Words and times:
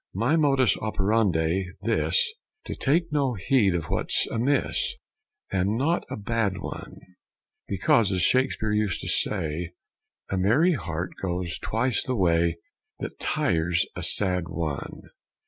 My 0.15 0.35
modus 0.35 0.75
operandi 0.77 1.65
this 1.83 2.33
To 2.65 2.73
take 2.73 3.11
no 3.11 3.35
heed 3.35 3.75
of 3.75 3.83
what's 3.85 4.25
amiss; 4.31 4.95
And 5.51 5.77
not 5.77 6.07
a 6.09 6.17
bad 6.17 6.57
one; 6.57 6.97
Because, 7.67 8.11
as 8.11 8.23
Shakespeare 8.23 8.71
used 8.73 9.01
to 9.01 9.07
say, 9.07 9.73
A 10.31 10.37
merry 10.39 10.73
heart 10.73 11.11
goes 11.21 11.59
twice 11.61 12.03
the 12.03 12.15
way 12.15 12.57
That 12.97 13.19
tires 13.19 13.85
a 13.95 14.01
sad 14.01 14.47
one. 14.49 15.03